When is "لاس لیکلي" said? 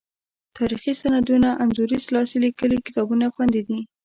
2.13-2.77